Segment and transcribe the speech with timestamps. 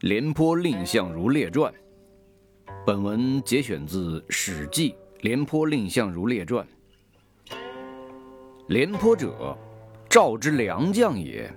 [0.00, 1.70] 廉颇蔺相如列传。
[2.86, 6.66] 本文节选自《史记·廉颇蔺相如列传》。
[8.68, 9.54] 廉颇者，
[10.08, 11.54] 赵之良将也。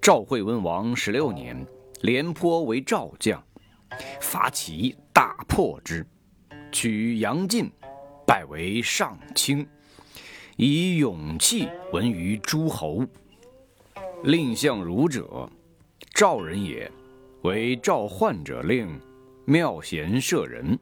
[0.00, 1.66] 赵惠文王十六年，
[2.02, 3.44] 廉颇为赵将，
[4.20, 6.06] 伐齐，大破之，
[6.70, 7.68] 取阳晋，
[8.24, 9.66] 拜为上卿，
[10.56, 13.04] 以勇气闻于诸侯。
[14.22, 15.50] 蔺相如者，
[16.14, 16.88] 赵人也。
[17.42, 18.88] 为赵奂者令，
[19.44, 20.78] 妙贤舍人。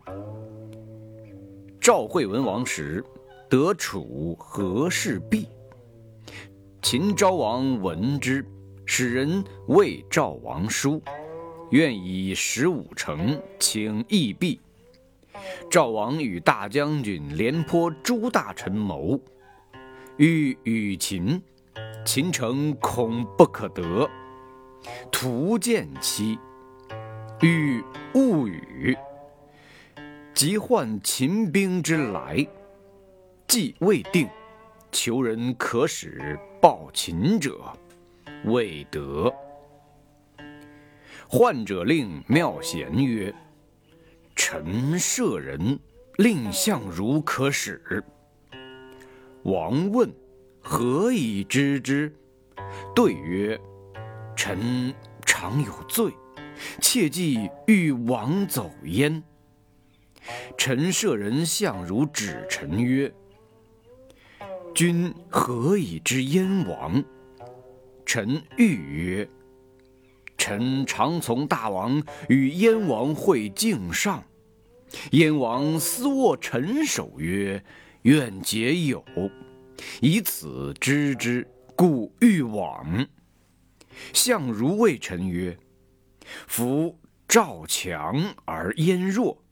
[1.81, 3.03] 赵惠文王时，
[3.49, 5.49] 得楚和氏璧。
[6.83, 8.45] 秦昭王闻之，
[8.85, 11.03] 使人谓赵王书，
[11.71, 14.61] 愿以十五城请义璧。
[15.71, 19.19] 赵王与大将军廉颇诸大臣谋，
[20.19, 21.41] 欲与秦，
[22.05, 24.07] 秦城恐不可得，
[25.11, 26.39] 徒见期。
[27.43, 28.95] 欲勿语，
[30.35, 32.47] 即唤秦兵之来，
[33.49, 34.29] 计未定，
[34.93, 37.59] 求人可使报秦者，
[38.45, 39.33] 未得。
[41.27, 43.35] 患者令妙贤曰
[44.37, 45.79] ：“臣舍人，
[46.19, 48.05] 蔺相如可使。”
[49.45, 50.13] 王问
[50.61, 52.15] ：“何以知之？”
[52.95, 53.59] 对曰
[54.37, 56.13] ：“臣常有罪。”
[56.81, 59.23] 切记欲往走焉。
[60.59, 63.13] 陈舍人相如指臣曰
[64.75, 67.03] ：“君何以知燕王？”
[68.05, 69.29] 臣欲曰
[70.37, 74.23] ：“臣常从大王与燕王会敬上，
[75.13, 77.63] 燕王私握臣手曰
[78.03, 79.05] ：‘愿结友，
[80.01, 83.07] 以此知之，故欲往。’
[84.13, 85.57] 相如谓臣曰。”
[86.47, 86.99] 夫
[87.29, 89.43] 赵强而燕弱，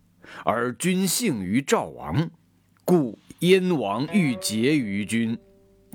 [0.44, 2.30] 而君幸于赵王，
[2.84, 5.38] 故燕王欲结于君。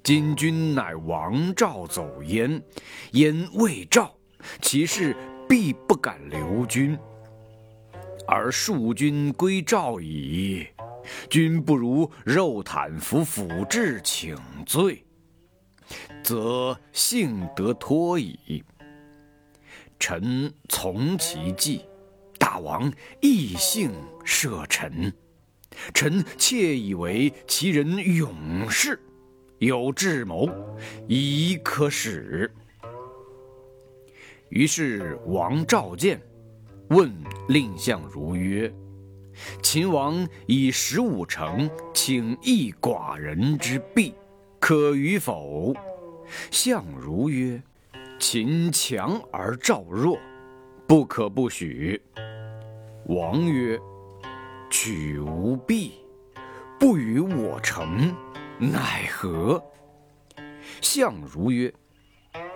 [0.04, 2.62] 今君乃王赵走燕，
[3.12, 4.14] 燕未赵，
[4.62, 5.16] 其事
[5.48, 6.98] 必不敢留君。
[8.28, 10.68] 而庶君归赵矣，
[11.30, 15.06] 君不如肉袒服辅至请罪，
[16.24, 18.64] 则幸得脱矣。
[20.06, 21.86] 臣从其计，
[22.38, 22.92] 大王
[23.22, 23.90] 亦幸
[24.26, 25.14] 赦臣。
[25.94, 29.00] 臣窃以为其人勇士，
[29.60, 30.50] 有智谋，
[31.08, 32.54] 宜可使。
[34.50, 36.22] 于是王召见，
[36.90, 37.10] 问
[37.48, 38.70] 蔺相如曰
[39.64, 44.14] ：“秦王以十五城请一寡人之璧，
[44.60, 45.74] 可与否？”
[46.52, 47.64] 相如曰。
[48.26, 50.18] 秦强而赵弱，
[50.88, 52.02] 不可不许。
[53.08, 53.78] 王曰
[54.72, 55.92] ：“取无璧，
[56.80, 58.16] 不与我成，
[58.58, 59.62] 奈何？”
[60.80, 61.72] 相如曰：“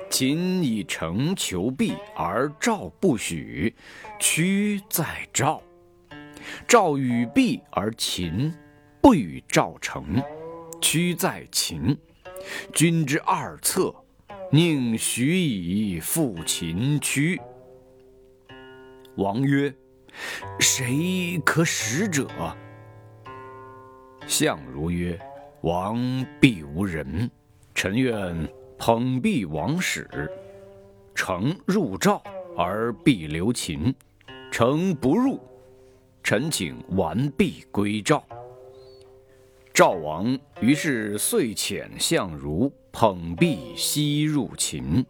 [0.09, 3.75] 秦以城求璧，而赵不许，
[4.21, 5.61] 屈在赵；
[6.65, 8.53] 赵与璧而秦
[9.01, 10.23] 不与赵成，
[10.79, 11.95] 屈在秦。
[12.73, 13.93] 君之二策。”
[14.49, 17.37] 宁许以复秦屈？
[19.15, 19.73] 王曰
[20.57, 22.25] ：“谁可使者？”
[24.25, 25.19] 相如曰
[25.63, 27.29] ：“王必无人。
[27.75, 28.47] 臣愿
[28.77, 30.07] 捧璧王使，
[31.13, 32.23] 诚入赵
[32.55, 33.93] 而必留秦；
[34.49, 35.41] 诚不入，
[36.23, 38.23] 臣请完璧归赵。”
[39.73, 42.71] 赵王于是遂遣相如。
[42.99, 45.05] 捧璧西入秦。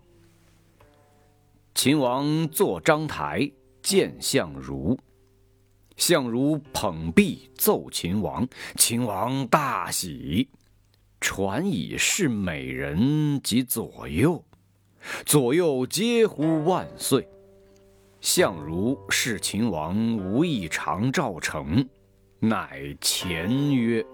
[1.73, 3.49] 秦王坐章台
[3.81, 4.99] 见相如，
[5.95, 10.49] 相如捧璧奏秦王，秦王大喜，
[11.21, 14.43] 传以是美人及左右，
[15.25, 17.25] 左右皆呼万岁。
[18.19, 21.87] 相如视秦王无意长赵成，
[22.40, 24.05] 乃前曰：“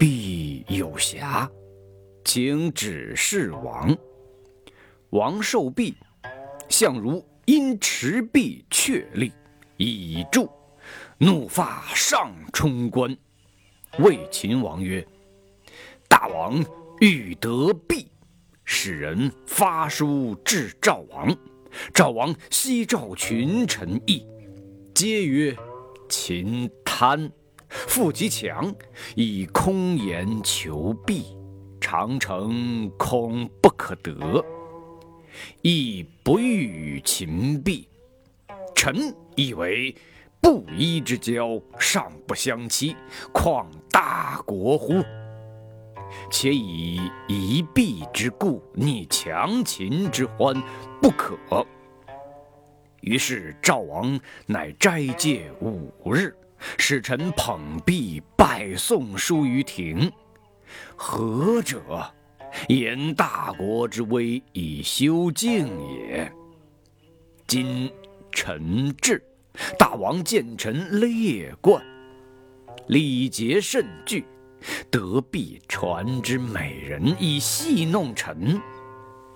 [0.00, 1.46] 璧有瑕。”
[2.24, 3.96] 请指示王。
[5.10, 5.94] 王受璧，
[6.68, 9.32] 相如因持璧确立，
[9.76, 10.48] 以助，
[11.18, 13.14] 怒发上冲冠，
[13.98, 15.06] 谓秦王曰
[16.08, 16.64] ：“大王
[17.00, 18.06] 欲得璧，
[18.64, 21.36] 使人发书至赵王。
[21.92, 24.24] 赵王悉召群臣议，
[24.94, 25.56] 皆曰：
[26.08, 27.30] 秦贪，
[27.68, 28.74] 富其强，
[29.14, 31.36] 以空言求璧。”
[31.94, 34.42] 长城恐不可得，
[35.60, 37.86] 亦不欲与秦璧，
[38.74, 39.94] 臣以为
[40.40, 42.96] 布衣之交尚不相欺，
[43.30, 45.04] 况大国乎？
[46.30, 46.98] 且以
[47.28, 50.54] 一臂之故逆强秦之欢，
[51.02, 51.36] 不可。
[53.02, 56.34] 于是赵王乃斋戒五日，
[56.78, 60.10] 使臣捧璧拜送书于庭。
[60.96, 61.80] 何者？
[62.68, 65.66] 言大国之威以修敬
[66.08, 66.30] 也。
[67.46, 67.90] 今
[68.30, 69.22] 臣至，
[69.78, 71.82] 大王见臣列冠，
[72.88, 74.24] 礼节甚具。
[74.90, 78.60] 得必传之美人，以戏弄臣。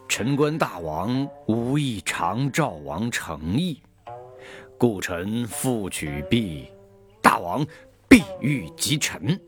[0.06, 3.82] 臣观大王无意尝赵王诚意，
[4.78, 6.68] 故臣复取璧，
[7.20, 7.66] 大王
[8.08, 9.40] 必欲及臣。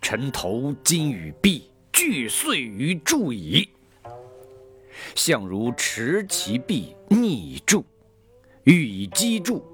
[0.00, 3.68] 臣投金与璧，俱碎于柱矣。
[5.14, 7.84] 相如持其璧逆柱，
[8.64, 9.64] 欲以击柱。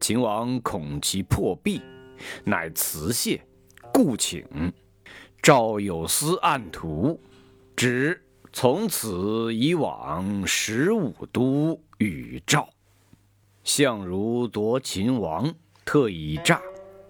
[0.00, 1.80] 秦王恐其破璧，
[2.44, 3.40] 乃辞谢。
[3.92, 4.44] 故请
[5.42, 7.18] 赵有司案图，
[7.74, 8.22] 指
[8.52, 12.68] 从此以往十五都与赵。
[13.64, 15.52] 相如夺秦王，
[15.84, 16.60] 特以诈，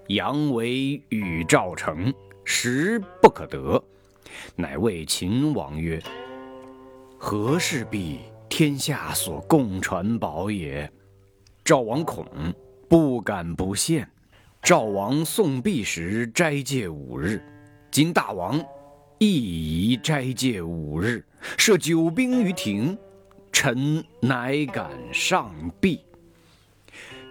[0.08, 2.12] 阳为与赵成，
[2.44, 3.82] 实不可得。
[4.54, 6.00] 乃谓秦王曰
[7.18, 10.90] ：“何事必天下所共传宝也？”
[11.64, 12.24] 赵王恐，
[12.88, 14.08] 不敢不献。
[14.62, 17.42] 赵王送璧时斋戒五日，
[17.90, 18.64] 今大王
[19.18, 21.24] 亦宜斋戒五日，
[21.56, 22.96] 设九兵于庭，
[23.50, 26.00] 臣乃敢上璧。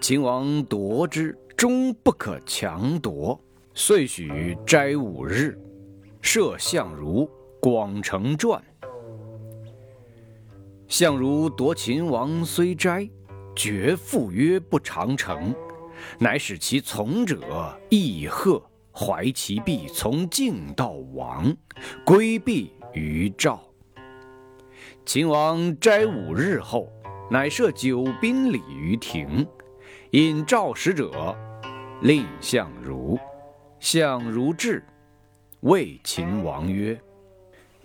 [0.02, 3.40] 秦王夺之，终不可强夺，
[3.74, 5.58] 遂许斋五日，
[6.22, 7.30] 设相如、
[7.62, 8.62] 广成传。
[10.88, 13.10] 相如夺秦王虽斋，
[13.56, 15.56] 绝复约不长成。
[16.20, 18.62] 乃使其从者义贺
[18.92, 21.56] 怀其璧，从敬到王，
[22.06, 23.64] 归璧于赵。
[25.06, 26.92] 秦王斋五日后，
[27.32, 29.48] 乃设九宾礼于庭，
[30.12, 31.36] 引赵使者，
[32.02, 33.18] 蔺相如。
[33.80, 34.84] 相如至，
[35.62, 37.00] 谓秦王曰：“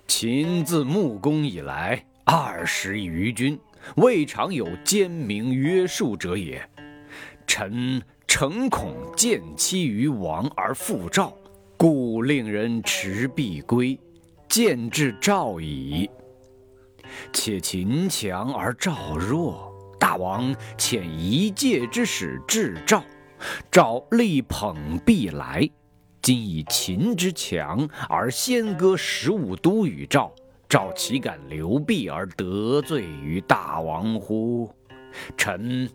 [0.07, 3.59] 秦自穆公以来，二十余君，
[3.97, 6.67] 未尝有奸明约束者也。”
[7.45, 11.35] 臣诚恐见妻于王而复赵，
[11.77, 13.99] 故令人持璧归，
[14.47, 16.09] 见至赵矣。
[17.33, 23.03] 且秦强而赵弱，大王遣一介之使至赵，
[23.71, 25.69] 赵力捧璧来。
[26.21, 30.31] 今以秦之强而先割十五都与赵，
[30.69, 34.69] 赵岂敢留璧而得罪于大王乎？
[35.35, 35.89] 臣。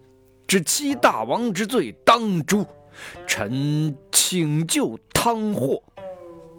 [0.46, 2.64] 知欺大王之罪，当诛。
[3.26, 5.82] 臣请救汤祸，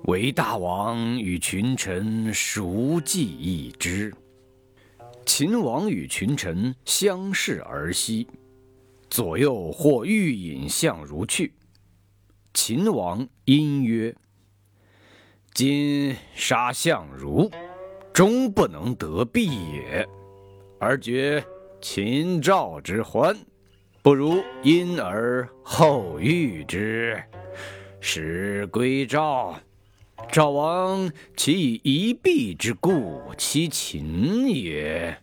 [0.03, 4.13] 唯大王与群臣熟记一之。
[5.25, 8.27] 秦王与群臣相视而息，
[9.09, 11.53] 左右或欲引相如去。
[12.53, 14.15] 秦王因曰
[15.53, 17.49] ：“今杀相如，
[18.13, 20.07] 终不能得璧也，
[20.79, 21.43] 而绝
[21.81, 23.37] 秦赵之欢。”
[24.03, 27.21] 不如因而后遇之，
[27.99, 29.59] 使归赵。
[30.31, 35.17] 赵王岂以一璧之故欺秦也？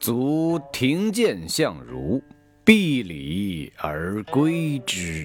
[0.00, 2.22] 卒庭见相如，
[2.66, 5.24] 必礼而归之。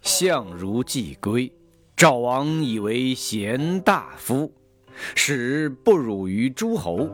[0.00, 1.52] 相如既归，
[1.94, 4.50] 赵王以为贤大夫，
[5.14, 7.10] 使不辱于诸侯。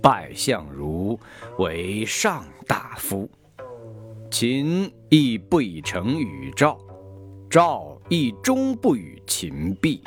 [0.00, 1.20] 拜相如
[1.58, 3.28] 为上大夫，
[4.30, 6.80] 秦亦不以成与赵，
[7.50, 10.02] 赵亦终不与秦璧。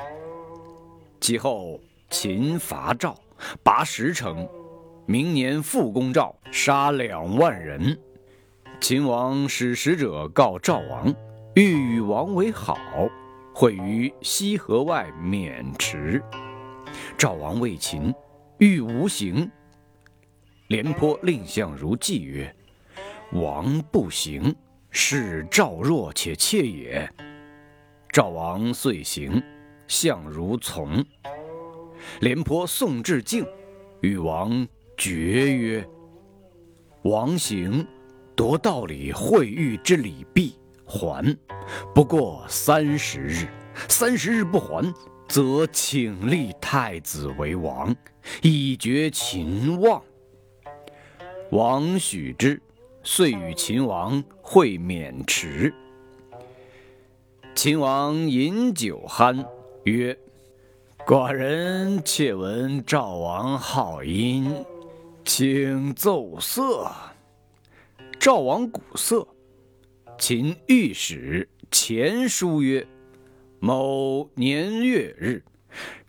[1.22, 3.16] 其后秦伐赵，
[3.62, 4.50] 拔十城，
[5.10, 8.00] 明年复攻赵，杀两万人。
[8.80, 11.12] 秦王使使者告赵王，
[11.56, 12.78] 欲与王为好，
[13.52, 16.22] 会于西河外渑池。
[17.18, 18.14] 赵王谓秦，
[18.60, 19.50] 欲无行。
[20.68, 22.56] 廉颇令相如计曰
[23.34, 24.56] ：“王不行，
[24.92, 27.12] 是赵弱且怯也。”
[28.14, 29.42] 赵王遂行，
[29.88, 31.04] 相如从。
[32.20, 33.44] 廉颇送至境，
[34.02, 34.68] 与王
[35.00, 35.90] 决曰
[37.04, 37.88] ：“王行，
[38.36, 41.38] 夺道里会遇之礼毕，还，
[41.96, 43.48] 不过三十日。
[43.88, 44.94] 三十日不还，
[45.26, 47.96] 则请立太子为王，
[48.42, 50.04] 以绝秦望。”
[51.52, 52.62] 王许之
[53.02, 55.74] 遂与秦王会渑池。
[57.56, 59.46] 秦王饮酒酣，
[59.86, 60.18] 曰
[61.08, 64.54] ：“寡人窃闻赵王好音，
[65.30, 66.92] 请奏色。”
[68.20, 69.28] 赵王鼓瑟。
[70.18, 72.88] 秦御史前书曰
[73.62, 75.44] ：“某年月日，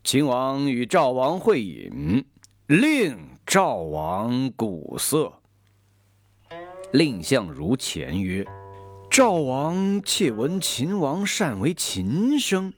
[0.02, 2.24] 秦王与赵王会饮，
[2.66, 5.30] 令赵王鼓瑟。”
[6.90, 8.46] 蔺相如前曰
[9.10, 12.72] ：“赵王窃闻秦王善为琴声，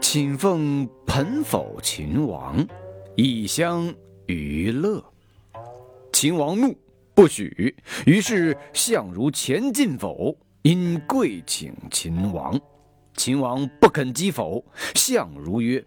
[0.00, 2.64] 请奉盆否秦王，
[3.16, 3.92] 以相
[4.26, 5.04] 娱乐。”
[6.12, 6.76] 秦王怒。
[7.14, 7.74] 不许。
[8.06, 12.56] 于是相如前进否，因跪请秦王。
[13.14, 14.64] 秦王不肯击否。
[14.94, 15.84] 相如曰：“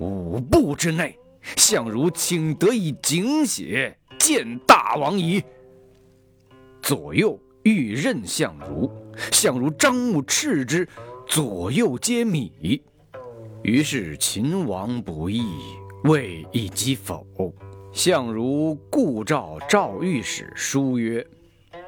[0.00, 1.18] 五步之内，
[1.58, 5.44] 相如请得以警血，见大王矣。”
[6.80, 8.90] 左右欲刃相如，
[9.32, 10.88] 相如张目斥之，
[11.26, 12.80] 左右皆米。
[13.62, 15.44] 于是秦王不义，
[16.04, 17.26] 未一击否。
[17.96, 21.26] 相如故赵赵御史书曰：“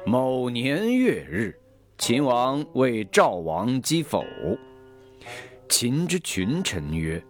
[0.07, 1.55] 某年月日，
[1.99, 4.25] 秦王为赵王击否。”
[5.69, 7.23] 秦之群臣曰：“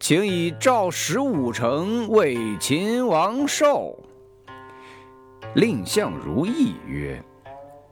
[0.00, 3.96] 请以赵十五城为秦王寿。”
[5.54, 7.22] 蔺相如亦曰：“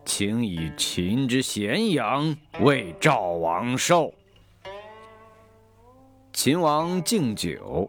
[0.04, 4.12] 请以秦之咸阳为赵王寿。”
[6.35, 7.88] 秦王敬酒。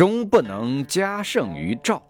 [0.00, 2.02] 终不能加胜于赵，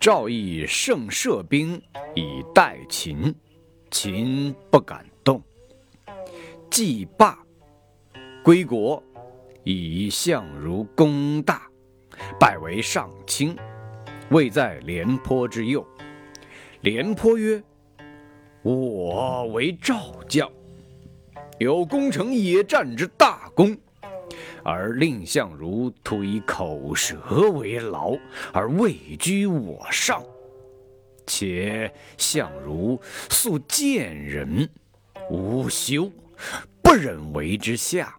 [0.00, 1.78] 赵亦胜射兵
[2.14, 3.34] 以待秦，
[3.90, 5.42] 秦不敢动。
[6.70, 7.38] 既罢，
[8.42, 9.02] 归国，
[9.62, 11.68] 以相如功大，
[12.40, 13.54] 拜为上卿，
[14.30, 15.86] 位在廉颇之右。
[16.80, 17.62] 廉颇曰
[18.64, 20.50] ：“我为赵将，
[21.58, 23.76] 有攻城野战之大功。”
[24.64, 28.16] 而蔺相如徒以口舌为劳，
[28.52, 30.24] 而位居我上。
[31.26, 34.68] 且相如素贱人，
[35.30, 36.10] 无羞，
[36.82, 38.18] 不忍为之下。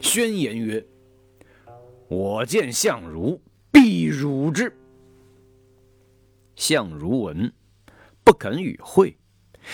[0.00, 0.84] 宣言曰
[2.08, 4.72] ：“我见相如，必辱之。”
[6.56, 7.52] 相如闻，
[8.22, 9.16] 不肯与会。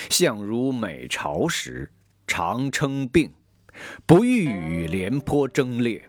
[0.08, 1.90] 相如每朝时，
[2.26, 3.30] 常称病。
[4.06, 6.02] 不欲与廉颇争列，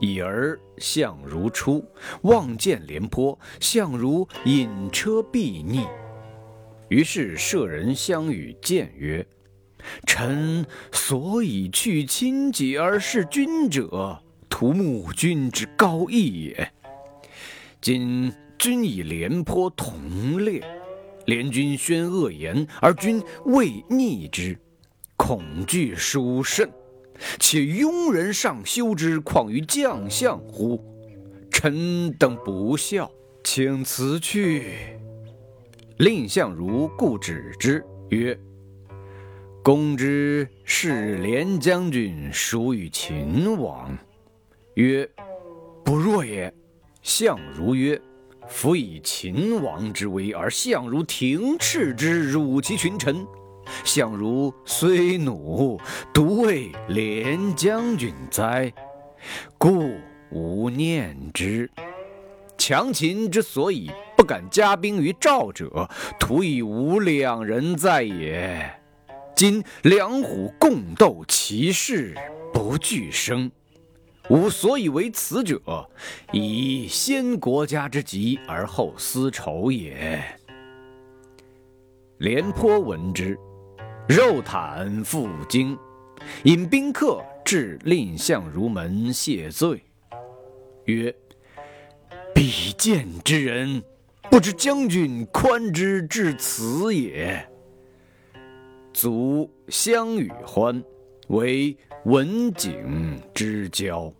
[0.00, 1.84] 已而相如出，
[2.22, 5.86] 望见廉颇，相如引车避逆。
[6.88, 9.24] 于是舍人相与谏曰
[10.06, 16.72] ：“臣所以去亲己而事君者，图慕君之高义也。
[17.80, 20.62] 今君以廉颇同列，
[21.26, 24.58] 廉君宣恶言，而君未逆之，
[25.16, 26.68] 恐惧殊甚。”
[27.38, 30.82] 且庸人尚修之，况于将相乎？
[31.50, 33.10] 臣等不孝，
[33.44, 34.76] 请辞去。
[35.98, 38.38] 蔺相如故止之曰
[39.62, 43.96] ：“公之是廉将军属与秦王。”
[44.74, 45.06] 曰
[45.84, 46.52] ：“不若也。”
[47.02, 48.00] 相如曰
[48.48, 53.26] ：“夫以秦王之威，而相如停斥之，辱其群臣。”
[53.84, 55.80] 相如虽怒，
[56.12, 58.72] 独为廉将军哉，
[59.58, 59.94] 故
[60.30, 61.70] 无念之。
[62.58, 68.70] 强秦之所以不敢加兵于赵者，徒以无两人在也。
[69.34, 72.14] 今两虎共斗，其势
[72.52, 73.50] 不俱生。
[74.28, 75.60] 吾所以为此者，
[76.32, 80.22] 以先国家之急而后私仇也。
[82.18, 83.38] 廉颇闻之。
[84.10, 85.78] 肉袒赴京，
[86.42, 89.80] 引宾客至蔺相如门谢罪，
[90.86, 91.14] 曰
[92.34, 93.80] ：“比见之人，
[94.28, 97.48] 不知将军宽之至此也。”
[98.92, 100.82] 卒相与欢，
[101.28, 104.12] 为文景之交。